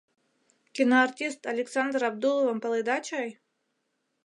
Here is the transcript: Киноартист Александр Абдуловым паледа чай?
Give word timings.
Киноартист 0.75 1.41
Александр 1.53 2.01
Абдуловым 2.09 2.57
паледа 2.63 2.97
чай? 3.07 3.29